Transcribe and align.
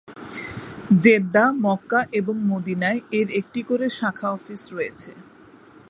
Jeddah, 1.03 1.45
Mecca 1.65 2.01
এবং 2.11 2.35
মদীনায় 2.49 3.01
এর 3.11 3.27
একটি 3.31 3.61
করে 3.63 3.87
শাখা 3.89 4.27
অফিস 4.31 4.61
রয়েছে। 4.73 5.11